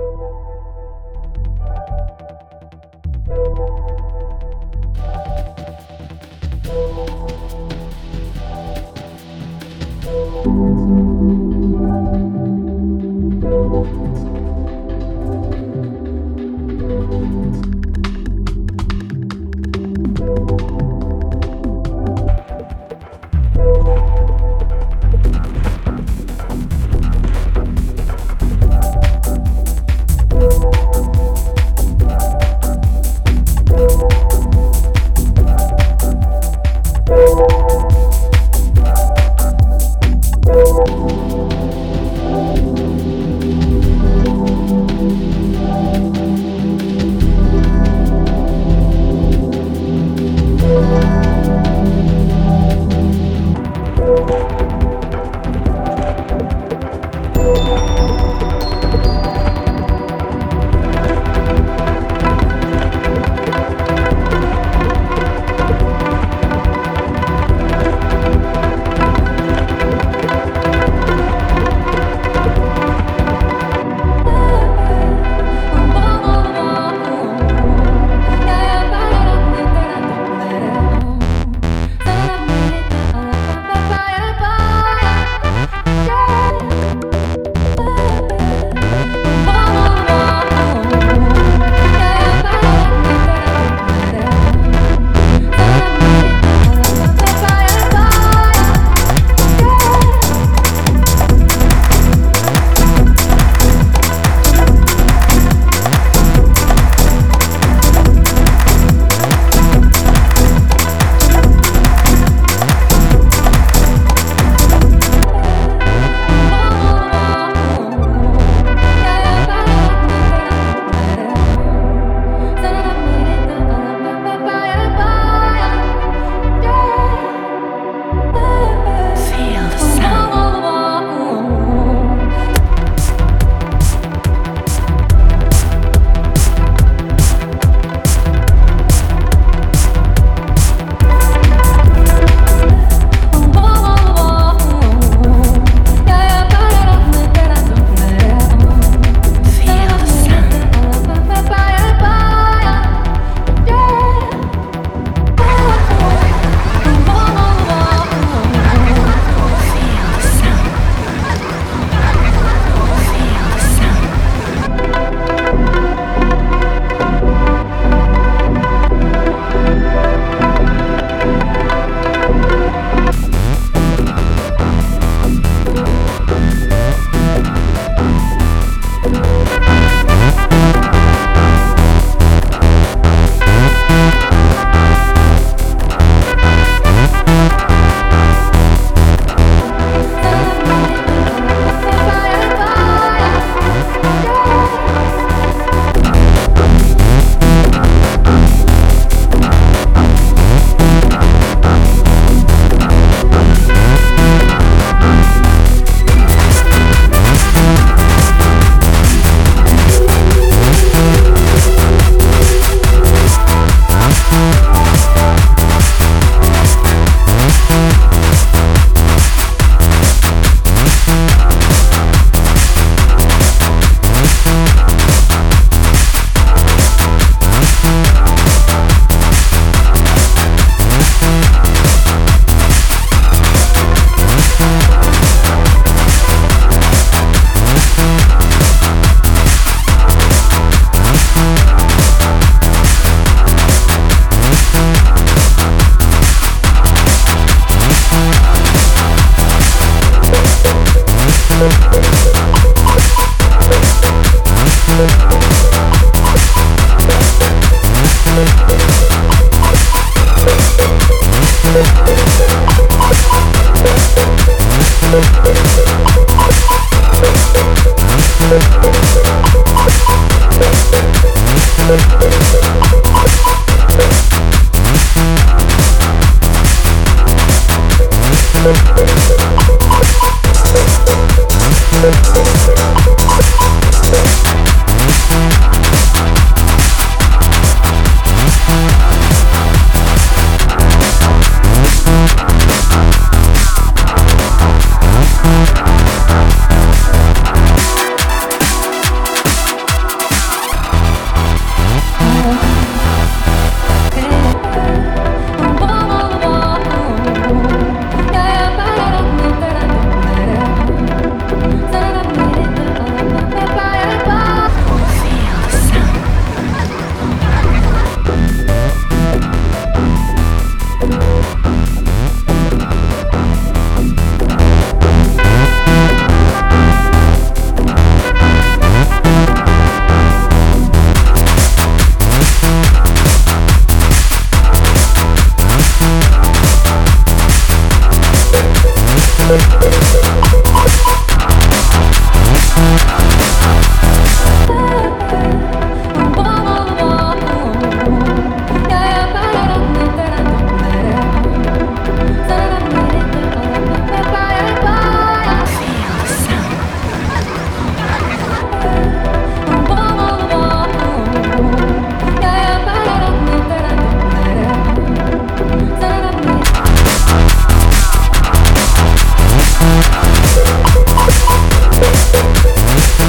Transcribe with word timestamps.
Thank 0.00 0.18
you. 3.58 4.59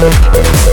Thank 0.02 0.71